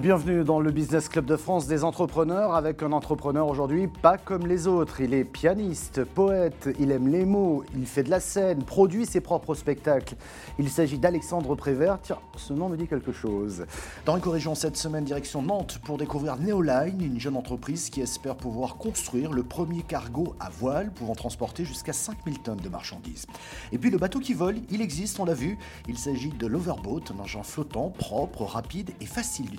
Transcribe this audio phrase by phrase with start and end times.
[0.00, 4.46] Bienvenue dans le Business Club de France des entrepreneurs avec un entrepreneur aujourd'hui pas comme
[4.46, 5.02] les autres.
[5.02, 9.20] Il est pianiste, poète, il aime les mots, il fait de la scène, produit ses
[9.20, 10.14] propres spectacles.
[10.58, 11.98] Il s'agit d'Alexandre Prévert.
[12.02, 13.66] Tiens, ce nom me dit quelque chose.
[14.06, 18.76] Dans Région cette semaine, direction Nantes pour découvrir Neoline, une jeune entreprise qui espère pouvoir
[18.76, 23.26] construire le premier cargo à voile pouvant transporter jusqu'à 5000 tonnes de marchandises.
[23.72, 25.58] Et puis le bateau qui vole, il existe, on l'a vu.
[25.86, 29.50] Il s'agit de l'Overboat, un engin flottant, propre, rapide et facile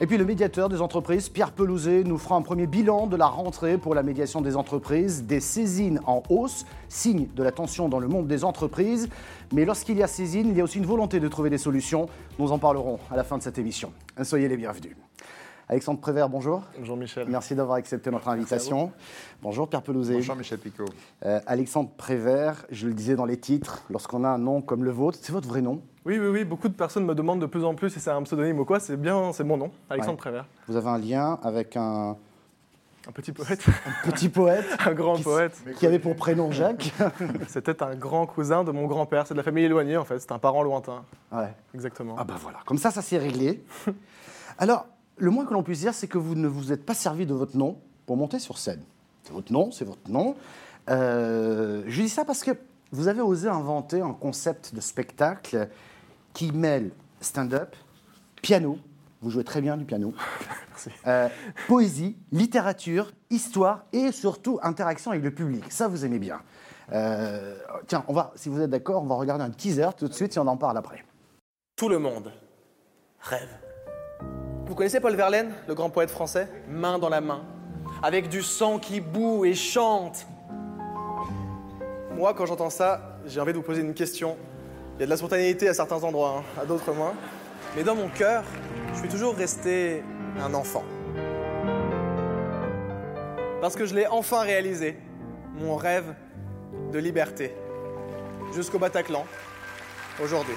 [0.00, 3.26] Et puis le médiateur des entreprises, Pierre Pelouzet, nous fera un premier bilan de la
[3.26, 8.00] rentrée pour la médiation des entreprises, des saisines en hausse, signe de la tension dans
[8.00, 9.08] le monde des entreprises.
[9.52, 12.08] Mais lorsqu'il y a saisine, il y a aussi une volonté de trouver des solutions.
[12.40, 13.92] Nous en parlerons à la fin de cette émission.
[14.22, 14.96] Soyez les bienvenus.
[15.68, 16.62] Alexandre Prévert, bonjour.
[16.78, 17.26] Bonjour Michel.
[17.28, 18.92] Merci d'avoir accepté notre invitation.
[19.42, 20.14] Bonjour Pierre Pelouzet.
[20.14, 20.84] Bonjour Michel Picot.
[21.24, 24.90] Euh, Alexandre Prévert, je le disais dans les titres, lorsqu'on a un nom comme le
[24.90, 26.44] vôtre, c'est votre vrai nom Oui, oui, oui.
[26.44, 28.78] Beaucoup de personnes me demandent de plus en plus si c'est un pseudonyme ou quoi.
[28.78, 30.46] C'est bien, c'est mon nom, Alexandre Prévert.
[30.68, 32.18] Vous avez un lien avec un,
[33.08, 33.64] un petit poète.
[33.86, 34.66] Un petit poète.
[34.84, 35.56] un grand poète.
[35.78, 36.92] Qui avait pour prénom Jacques.
[37.48, 39.26] C'était un grand cousin de mon grand-père.
[39.26, 40.18] C'est de la famille éloignée en fait.
[40.18, 41.04] C'est un parent lointain.
[41.32, 41.54] Ouais.
[41.74, 42.16] Exactement.
[42.18, 42.58] Ah bah voilà.
[42.66, 43.64] Comme ça, ça s'est réglé.
[44.58, 47.26] Alors, le moins que l'on puisse dire, c'est que vous ne vous êtes pas servi
[47.26, 48.82] de votre nom pour monter sur scène.
[49.22, 50.36] C'est votre nom, c'est votre nom.
[50.90, 52.50] Euh, je dis ça parce que
[52.92, 55.68] vous avez osé inventer un concept de spectacle
[56.32, 57.74] qui mêle stand-up,
[58.42, 58.78] piano,
[59.22, 60.12] vous jouez très bien du piano,
[61.06, 61.28] euh,
[61.66, 65.64] poésie, littérature, histoire et surtout interaction avec le public.
[65.72, 66.40] Ça, vous aimez bien.
[66.92, 67.56] Euh,
[67.86, 70.36] tiens, on va, si vous êtes d'accord, on va regarder un teaser tout de suite
[70.36, 71.04] et on en parle après.
[71.76, 72.30] Tout le monde
[73.20, 73.48] rêve
[74.66, 76.48] vous connaissez Paul Verlaine, le grand poète français?
[76.68, 77.42] Main dans la main,
[78.02, 80.26] avec du sang qui boue et chante.
[82.16, 84.36] Moi, quand j'entends ça, j'ai envie de vous poser une question.
[84.96, 87.12] Il y a de la spontanéité à certains endroits, hein, à d'autres moins.
[87.76, 88.44] Mais dans mon cœur,
[88.92, 90.02] je suis toujours resté
[90.40, 90.84] un enfant.
[93.60, 94.96] Parce que je l'ai enfin réalisé,
[95.54, 96.14] mon rêve
[96.92, 97.54] de liberté,
[98.54, 99.24] jusqu'au Bataclan,
[100.22, 100.54] aujourd'hui.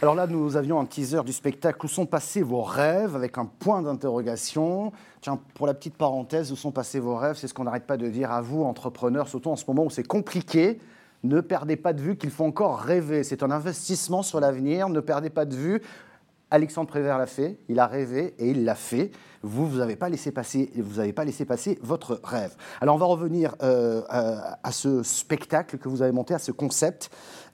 [0.00, 3.46] Alors là, nous avions un teaser du spectacle Où sont passés vos rêves avec un
[3.46, 4.92] point d'interrogation.
[5.20, 7.36] Tiens, pour la petite parenthèse, où sont passés vos rêves?
[7.36, 9.90] C'est ce qu'on n'arrête pas de dire à vous, entrepreneurs, surtout en ce moment où
[9.90, 10.78] c'est compliqué.
[11.24, 13.24] Ne perdez pas de vue qu'il faut encore rêver.
[13.24, 14.88] C'est un investissement sur l'avenir.
[14.88, 15.82] Ne perdez pas de vue.
[16.50, 19.10] Alexandre Prévert l'a fait, il a rêvé et il l'a fait.
[19.42, 22.56] Vous, vous n'avez pas laissé passer, vous n'avez pas laissé passer votre rêve.
[22.80, 27.10] Alors on va revenir euh, à, ce spectacle que vous avez monté, à ce concept.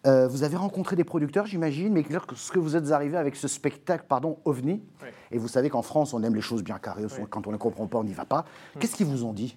[0.06, 3.48] Euh, vous avez rencontré des producteurs, j'imagine, mais ce que vous êtes arrivé avec ce
[3.48, 4.82] spectacle, pardon, OVNI,
[5.30, 7.86] et vous savez qu'en France, on aime les choses bien carrées, quand on ne comprend
[7.86, 8.44] pas, on n'y va pas.
[8.74, 8.78] Hmm.
[8.78, 9.56] Qu'est-ce qu'ils vous ont dit?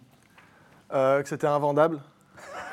[0.93, 1.99] Euh, Que c'était invendable.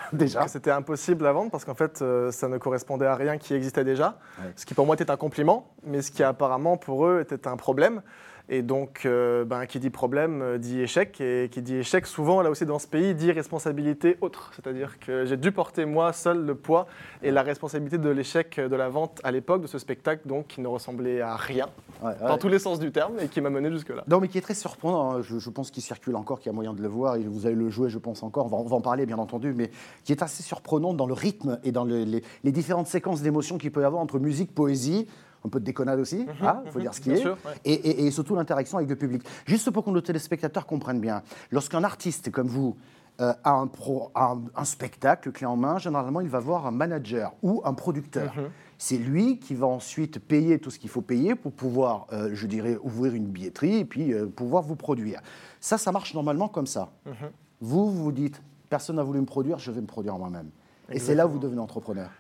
[0.13, 0.47] déjà.
[0.49, 3.85] C'était impossible à vendre parce qu'en fait, euh, ça ne correspondait à rien qui existait
[3.85, 4.19] déjà.
[4.57, 7.57] Ce qui pour moi était un compliment, mais ce qui apparemment pour eux était un
[7.57, 8.03] problème.
[8.51, 11.19] Et donc, euh, ben, qui dit problème euh, dit échec.
[11.21, 14.53] Et qui dit échec, souvent, là aussi dans ce pays, dit responsabilité autre.
[14.55, 16.87] C'est-à-dire que j'ai dû porter moi seul le poids
[17.23, 20.61] et la responsabilité de l'échec de la vente à l'époque de ce spectacle, donc qui
[20.61, 21.69] ne ressemblait à rien,
[22.03, 24.05] dans tous les sens du terme, et qui m'a mené jusque-là.
[24.09, 25.13] Non, mais qui est très surprenant.
[25.13, 25.23] Hein.
[25.23, 27.17] Je, pense qu'il circule encore, qu'il y a moyen de le voir.
[27.17, 28.53] Et vous allez le jouer, je pense encore.
[28.53, 29.71] On va, en parler, bien entendu, mais
[30.05, 33.73] qui est assez surprenant dans le rythme et dans les, les différentes séquences d'émotions qu'il
[33.73, 35.07] peut y avoir entre musique, poésie
[35.45, 37.25] un peu de déconnade aussi, il mhm, hein, faut dire ce qui est,
[37.65, 39.23] et, surtout l'interaction avec le public.
[39.47, 42.77] Juste pour que nos téléspectateurs comprennent bien, lorsqu'un artiste comme vous
[43.21, 47.33] euh, a, un, pro, un, spectacle clé en main, généralement il va voir un manager
[47.43, 48.35] ou un producteur.
[48.37, 48.51] Mhm.
[48.79, 52.47] C'est lui qui va ensuite payer tout ce qu'il faut payer pour pouvoir, euh, je
[52.47, 55.21] dirais, ouvrir une billetterie et puis euh, pouvoir vous produire.
[55.61, 56.91] Ça, ça marche normalement comme ça.
[57.07, 57.15] Mhm.
[57.61, 60.51] Vous, vous vous dites, personne n'a voulu me produire, je vais me produire moi-même.
[60.91, 62.11] Et c'est là où vous devenez entrepreneur.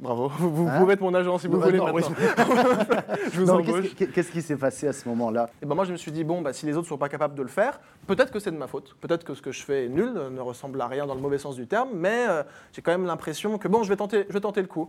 [0.00, 1.78] Bravo, vous, hein pouvez être mon agent si vous voulez.
[3.32, 3.94] je vous embauche.
[3.94, 5.50] Qu'est-ce qui s'est passé à ce moment-là?
[5.62, 7.10] Et ben Moi, je me suis dit, bon, bah, si les autres ne sont pas
[7.10, 8.96] capables de le faire, peut-être que c'est de ma faute.
[9.02, 11.36] Peut-être que ce que je fais est nul, ne ressemble à rien dans le mauvais
[11.36, 12.42] sens du terme, mais euh,
[12.72, 14.88] j'ai quand même l'impression que, bon, je vais tenter, je vais tenter le coup.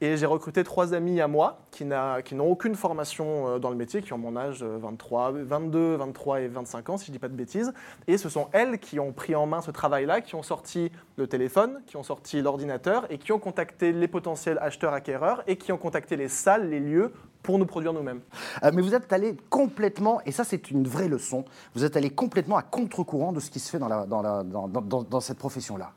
[0.00, 4.02] Et j'ai recruté trois amis à moi qui, n'ont aucune formation euh, dans le métier,
[4.02, 7.28] qui ont mon âge 23, 22, 23 et 25 ans, si je ne dis pas
[7.28, 7.72] de bêtises.
[8.08, 11.28] Et ce sont elles qui ont pris en main ce travail-là, qui ont sorti le
[11.28, 15.78] téléphone, qui ont sorti l'ordinateur et qui ont contacté les potentiels acheteurs-acquéreurs et qui ont
[15.78, 17.12] contacté les salles, les lieux
[17.42, 18.20] pour nous produire nous-mêmes.
[18.64, 21.44] Euh, mais vous êtes allé complètement, et ça c'est une vraie leçon,
[21.74, 24.42] vous êtes allé complètement à contre-courant de ce qui se fait dans, la, dans, la,
[24.42, 25.92] dans, dans cette profession-là.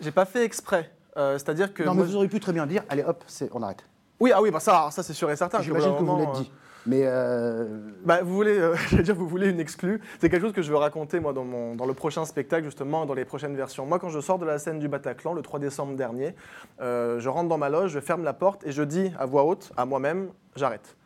[0.00, 0.90] J'ai pas fait exprès.
[1.16, 1.82] Euh, c'est-à-dire que.
[1.82, 3.84] Non, mais vous auriez pu très bien dire allez hop, on arrête.
[4.20, 5.60] Oui, ah oui, bah ça, ça c'est sûr et certain.
[5.60, 6.50] J'imagine que, vous l'êtes dit.
[6.86, 7.66] Mais euh,
[8.04, 10.00] bah, vous voulez, euh, dire, vous voulez une exclue.
[10.20, 13.06] C'est quelque chose que je veux raconter moi dans, mon, dans le prochain spectacle justement,
[13.06, 13.86] dans les prochaines versions.
[13.86, 16.34] Moi, quand je sors de la scène du Bataclan le 3 décembre dernier,
[16.80, 19.44] euh, je rentre dans ma loge, je ferme la porte et je dis à voix
[19.44, 20.96] haute, à moi-même, j'arrête.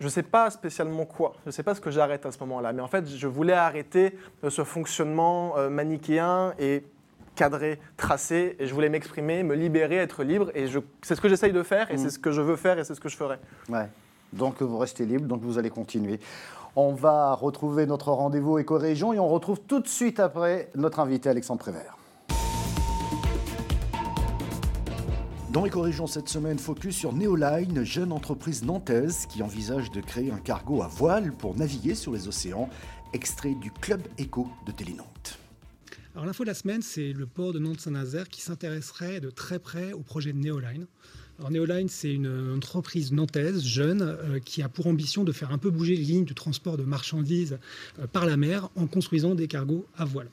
[0.00, 2.38] Je ne sais pas spécialement quoi, je ne sais pas ce que j'arrête à ce
[2.38, 4.16] moment-là, mais en fait, je voulais arrêter
[4.48, 6.84] ce fonctionnement manichéen et
[7.38, 10.66] cadré, tracé, et je voulais m'exprimer, me libérer, être libre, et
[11.02, 11.98] c'est ce que j'essaye de faire, et mmh.
[11.98, 13.36] c'est ce que je veux faire, et c'est ce que je ferai.
[13.68, 13.88] Ouais.
[14.32, 16.18] Donc vous restez libre, donc vous allez continuer.
[16.74, 21.30] On va retrouver notre rendez-vous éco-région et on retrouve tout de suite après notre invité
[21.30, 21.96] Alexandre Prévert.
[25.50, 30.38] Dans Éco-Région cette semaine, focus sur Neoline, jeune entreprise nantaise qui envisage de créer un
[30.38, 32.68] cargo à voile pour naviguer sur les océans,
[33.14, 35.38] extrait du Club Éco de Télénantes.
[36.18, 39.92] Alors l'info de la semaine, c'est le port de Nantes-Saint-Nazaire qui s'intéresserait de très près
[39.92, 40.88] au projet de Neoline.
[41.38, 45.58] Alors Neoline, c'est une entreprise nantaise, jeune, euh, qui a pour ambition de faire un
[45.58, 47.60] peu bouger les lignes de transport de marchandises
[48.00, 50.28] euh, par la mer en construisant des cargos à voile.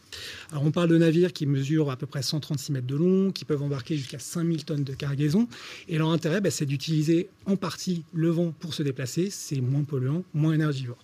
[0.49, 3.45] Alors on parle de navires qui mesurent à peu près 136 mètres de long, qui
[3.45, 5.47] peuvent embarquer jusqu'à 5000 tonnes de cargaison.
[5.87, 9.29] Et leur intérêt, bah, c'est d'utiliser en partie le vent pour se déplacer.
[9.29, 10.97] C'est moins polluant, moins énergivore.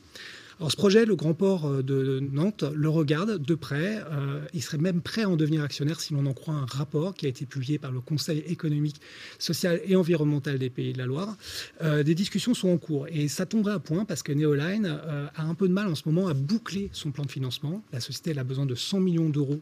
[0.62, 3.98] Alors ce projet, le Grand Port euh, de Nantes le regarde de près.
[4.12, 7.16] Euh, il serait même prêt à en devenir actionnaire si l'on en croit un rapport
[7.16, 9.02] qui a été publié par le Conseil économique,
[9.40, 11.36] social et environnemental des Pays de la Loire.
[11.82, 15.42] Euh, des discussions sont en cours et ça tomberait à point parce que Neoline a
[15.42, 17.84] un peu de mal en ce moment à boucler son plan de financement.
[17.92, 19.62] La société a besoin de 100 millions d'euros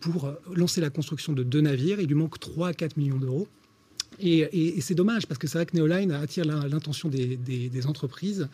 [0.00, 1.98] pour lancer la construction de deux navires.
[1.98, 3.48] Il lui manque 3 à 4 millions d'euros.
[4.22, 8.48] Et, c'est dommage parce que c'est vrai que Neoline attire l'intention des, entreprises.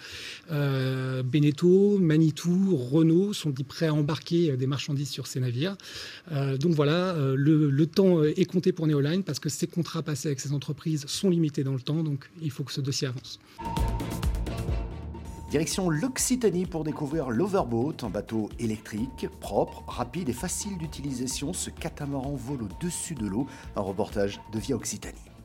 [0.50, 5.76] Euh, Beneteau, Manitou, Renault sont prêts à embarquer des marchandises sur ces navires.
[6.32, 10.28] Euh, donc voilà, euh, le, temps est compté pour Neoline parce que ces contrats passés
[10.28, 12.02] avec ces entreprises sont limités dans le temps.
[12.02, 13.38] Donc il faut que ce dossier avance.
[15.50, 21.52] Direction l'Occitanie pour découvrir l'Overboat, un bateau électrique, propre, rapide et facile d'utilisation.
[21.52, 23.46] Ce catamaran vole au-dessus de l'eau.
[23.76, 25.35] Un reportage de Via Occitanie.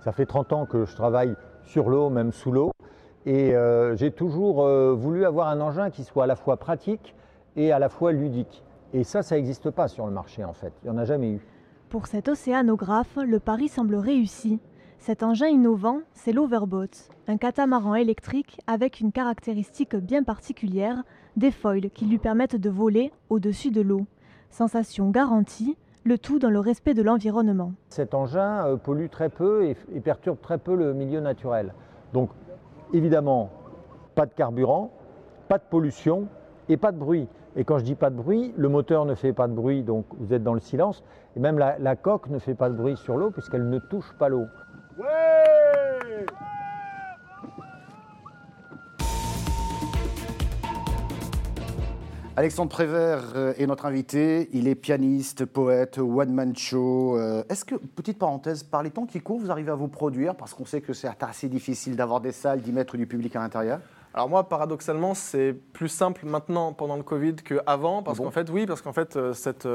[0.00, 1.34] Ça fait 30 ans que je travaille
[1.64, 2.72] sur l'eau, même sous l'eau,
[3.26, 7.14] et euh, j'ai toujours euh, voulu avoir un engin qui soit à la fois pratique
[7.56, 8.62] et à la fois ludique.
[8.94, 11.32] Et ça, ça n'existe pas sur le marché en fait, il n'y en a jamais
[11.32, 11.40] eu.
[11.88, 14.60] Pour cet océanographe, le pari semble réussi.
[14.98, 16.86] Cet engin innovant, c'est l'Overboat,
[17.26, 21.02] un catamaran électrique avec une caractéristique bien particulière,
[21.36, 24.06] des foils qui lui permettent de voler au-dessus de l'eau.
[24.50, 27.72] Sensation garantie, le tout dans le respect de l'environnement.
[27.88, 31.72] Cet engin euh, pollue très peu et, perturbe très peu le milieu naturel.
[32.12, 32.30] Donc
[32.92, 33.50] évidemment,
[34.14, 34.90] pas de carburant,
[35.48, 36.26] pas de pollution
[36.68, 37.28] et pas de bruit.
[37.56, 40.04] Et quand je dis pas de bruit, le moteur ne fait pas de bruit, donc
[40.18, 41.02] vous êtes dans le silence.
[41.36, 44.12] Et même la, la coque ne fait pas de bruit sur l'eau puisqu'elle ne touche
[44.18, 44.46] pas l'eau.
[52.40, 54.48] Alexandre Prévert euh, est notre invité.
[54.54, 57.18] Il est pianiste, poète, one-man show.
[57.18, 60.34] Euh, est-ce que, petite parenthèse, par les temps qui courent, vous arrivez à vous produire
[60.34, 63.40] Parce qu'on sait que c'est assez difficile d'avoir des salles, d'y mettre du public à
[63.40, 63.80] l'intérieur?
[64.14, 68.64] Alors moi, paradoxalement, c'est plus simple maintenant pendant le Covid qu'avant, parce qu'en fait, oui,
[68.64, 69.68] parce qu'en fait, euh, cette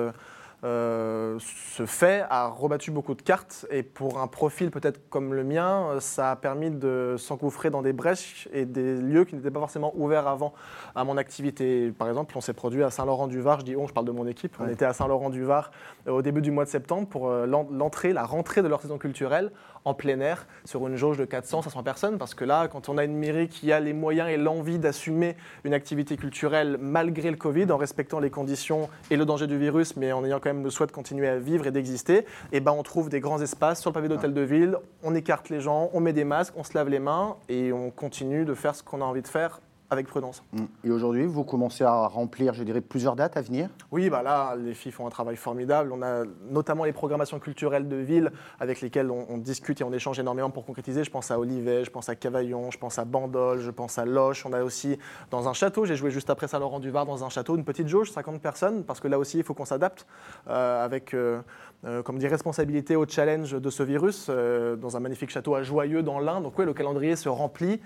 [0.63, 3.65] euh, ce fait a rebattu beaucoup de cartes.
[3.69, 7.81] Et pour un profil peut-être comme le mien, euh, ça a permis de s'engouffrer dans
[7.81, 10.53] des brèches et des lieux qui n'étaient pas forcément ouverts avant
[10.95, 11.91] à mon activité.
[11.91, 14.55] Par exemple, on s'est produit à Saint-Laurent-du-Var, je dis on, je parle de mon équipe,
[14.59, 15.71] on était à Saint-Laurent-du-Var
[16.07, 19.51] euh, au début du mois de septembre pour l'entrée, la rentrée de leur saison culturelle
[19.85, 22.17] en plein air sur une jauge de 400, 500 personnes.
[22.17, 25.38] Parce que là, quand on a une mairie qui a les moyens et l'envie d'assumer
[25.63, 29.95] une activité culturelle malgré le Covid, en respectant les conditions et le danger du virus,
[29.95, 32.59] mais en ayant quand même le souhait de continuer à vivre et d'exister, et eh
[32.59, 35.59] ben on trouve des grands espaces sur le pavé d'hôtel de ville, on écarte les
[35.59, 38.75] gens, on met des masques, on se lave les mains et on continue de faire
[38.75, 39.59] ce qu'on a envie de faire
[39.89, 40.44] avec prudence.
[40.54, 40.63] Mm.
[40.84, 43.70] Et aujourd'hui, vous commencez à remplir, je dirais, plusieurs dates à venir?
[43.92, 45.92] Oui, bah là, les filles font un travail formidable.
[45.94, 50.20] On a notamment les programmations culturelles de ville avec lesquelles on, discute et on échange
[50.20, 51.04] énormément pour concrétiser.
[51.04, 54.06] Je pense à Olivet, je pense à Cavaillon, je pense à Bandol, je pense à
[54.06, 54.46] Loche.
[54.46, 54.98] On a aussi
[55.30, 58.42] dans un château, j'ai joué juste après Saint-Laurent-du-Var dans un château, une petite jauge, 50
[58.42, 60.08] personnes, parce que là aussi, il faut qu'on s'adapte
[60.48, 61.13] euh, avec...
[61.13, 61.42] Euh,
[61.84, 66.01] euh, comme dit, responsabilité au challenge de ce virus, dans un magnifique château à Joyeux
[66.01, 66.42] dans l'Ain.
[66.42, 67.80] Donc oui, le calendrier se remplit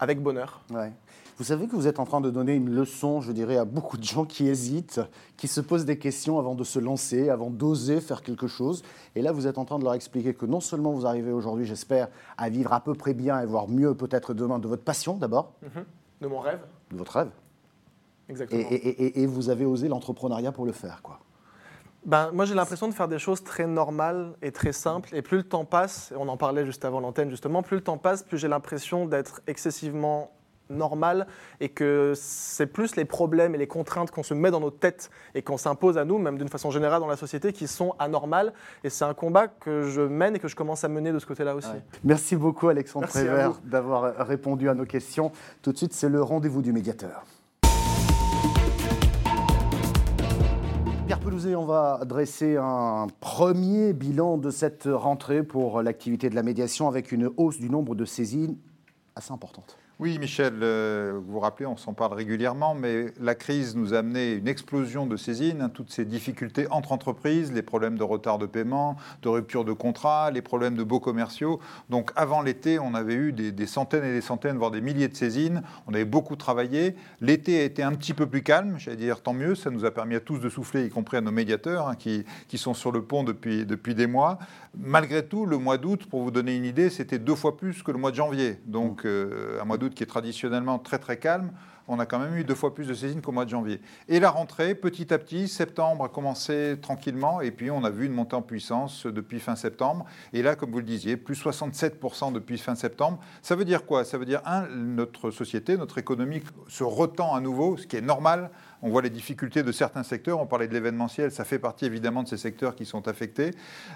[0.00, 0.62] avec bonheur.
[0.70, 0.92] Ouais.
[1.36, 3.96] Vous savez que vous êtes en train de donner une leçon, je dirais, à beaucoup
[3.96, 5.00] de gens qui hésitent,
[5.36, 8.82] qui se posent des questions avant de se lancer, avant d'oser faire quelque chose.
[9.14, 11.64] Et là, vous êtes en train de leur expliquer que non seulement vous arrivez aujourd'hui,
[11.64, 15.16] j'espère, à vivre à peu près bien et voire mieux peut-être demain de votre passion
[15.16, 15.52] d'abord.
[15.62, 15.84] Mhm.
[16.20, 16.60] De mon rêve.
[16.90, 17.30] De votre rêve.
[18.28, 18.60] Exactement.
[18.70, 21.20] Et, et vous avez osé l'entrepreneuriat pour le faire, quoi.
[22.04, 25.14] Ben, moi, j'ai l'impression de faire des choses très normales et très simples.
[25.14, 27.82] Et plus le temps passe, et on en parlait juste avant l'antenne justement, plus le
[27.82, 30.32] temps passe, plus j'ai l'impression d'être excessivement
[30.70, 31.26] normal
[31.58, 35.10] et que c'est plus les problèmes et les contraintes qu'on se met dans nos têtes
[35.34, 38.52] et qu'on s'impose à nous, même d'une façon générale dans la société, qui sont anormales.
[38.84, 41.26] Et c'est un combat que je mène et que je commence à mener de ce
[41.26, 41.68] côté-là aussi.
[42.04, 45.32] Merci beaucoup Alexandre Prévert d'avoir répondu à nos questions.
[45.60, 47.24] Tout de suite, c'est le rendez-vous du médiateur.
[51.22, 57.12] On va dresser un premier bilan de cette rentrée pour l'activité de la médiation avec
[57.12, 58.56] une hausse du nombre de saisines
[59.14, 59.76] assez importante.
[60.00, 63.98] Oui, Michel, euh, vous vous rappelez, on s'en parle régulièrement, mais la crise nous a
[63.98, 68.38] amené une explosion de saisines, hein, toutes ces difficultés entre entreprises, les problèmes de retard
[68.38, 71.60] de paiement, de rupture de contrat, les problèmes de beaux commerciaux.
[71.90, 75.14] Donc avant l'été, on avait eu des, centaines et des centaines, voire des milliers de
[75.14, 75.60] saisines.
[75.86, 76.96] On avait beaucoup travaillé.
[77.20, 79.90] L'été a été un petit peu plus calme, j'allais dire tant mieux, ça nous a
[79.90, 82.24] permis à tous de souffler, y compris à nos médiateurs hein, qui,
[82.56, 84.38] sont sur le pont depuis, depuis des mois.
[84.74, 87.92] Malgré tout, le mois d'août, pour vous donner une idée, c'était deux fois plus que
[87.92, 88.60] le mois de janvier.
[88.64, 91.52] Donc euh, un mois d'août qui est traditionnellement très très calme,
[91.92, 93.80] on a quand même eu deux fois plus de saisines qu'au mois de janvier.
[94.08, 98.06] Et la rentrée, petit à petit, septembre a commencé tranquillement, et puis on a vu
[98.06, 100.06] une montée en puissance depuis fin septembre.
[100.32, 103.18] Et là, comme vous le disiez, plus 67% depuis fin septembre.
[103.42, 104.04] Ça veut dire quoi?
[104.04, 108.02] Ça veut dire, un, notre société, notre économie se retend à nouveau, ce qui est
[108.02, 108.50] normal
[108.82, 110.40] on voit les difficultés de certains secteurs.
[110.40, 113.52] On parlait de l'événementiel, ça fait partie évidemment de ces secteurs qui sont affectés.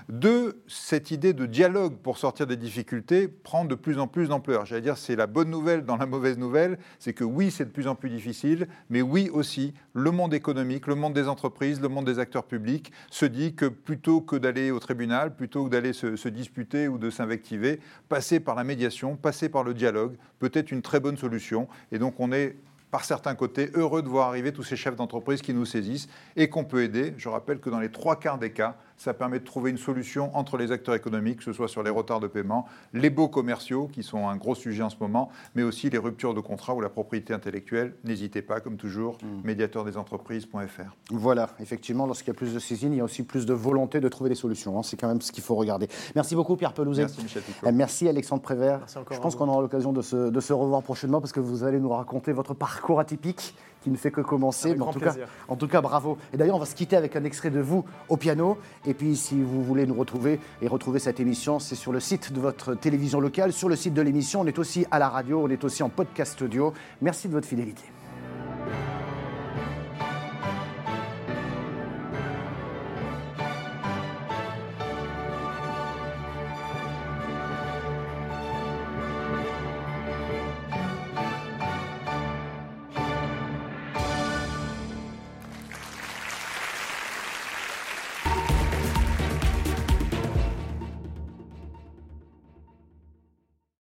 [0.08, 4.66] Deux, cette idée de dialogue pour sortir des difficultés prend de plus en plus d'ampleur.
[4.66, 7.70] J'allais dire, c'est la bonne nouvelle dans la mauvaise nouvelle, c'est que oui, c'est de
[7.70, 11.88] plus en plus difficile, mais oui aussi, le monde économique, le monde des entreprises, le
[11.88, 15.92] monde des acteurs publics se dit que plutôt que d'aller au tribunal, plutôt que d'aller
[15.92, 20.50] se, se disputer ou de s'invectiver, passer par la médiation, passer par le dialogue peut
[20.52, 21.68] être une très bonne solution.
[21.92, 22.56] Et donc on est
[22.94, 26.48] par certains côtés, heureux de voir arriver tous ces chefs d'entreprise qui nous saisissent et
[26.48, 27.12] qu'on peut aider.
[27.18, 30.34] Je rappelle que dans les trois quarts des cas, ça permet de trouver une solution
[30.36, 33.88] entre les acteurs économiques, que ce soit sur les retards de paiement, les baux commerciaux,
[33.92, 36.80] qui sont un gros sujet en ce moment, mais aussi les ruptures de contrat ou
[36.80, 37.94] la propriété intellectuelle.
[38.04, 39.46] N'hésitez pas, comme toujours, mm.
[39.46, 40.96] médiateurdesentreprises.fr.
[41.10, 44.00] Voilà, effectivement, lorsqu'il y a plus de saisines, il y a aussi plus de volonté
[44.00, 44.78] de trouver des solutions.
[44.78, 44.82] Hein.
[44.82, 45.88] C'est quand même ce qu'il faut regarder.
[46.14, 47.02] Merci beaucoup, Pierre Pelouzet.
[47.02, 47.66] Merci, Michel Picot.
[47.66, 48.80] Euh, merci, Alexandre Prévert.
[49.10, 51.80] Je pense qu'on aura l'occasion de se, de se revoir prochainement parce que vous allez
[51.80, 54.74] nous raconter votre parcours atypique qui ne fait que commencer.
[54.80, 55.14] en, tout cas,
[55.46, 56.16] en tout cas, bravo.
[56.32, 58.56] Et d'ailleurs, on va se quitter avec un extrait de vous au piano.
[58.86, 62.32] Et puis, si vous voulez nous retrouver et retrouver cette émission, c'est sur le site
[62.32, 64.40] de votre télévision locale, sur le site de l'émission.
[64.40, 66.72] On est aussi à la radio, on est aussi en podcast audio.
[67.02, 67.93] Merci de votre fidélité.